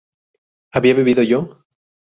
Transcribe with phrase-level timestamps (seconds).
[0.71, 1.39] ¿había bebido yo?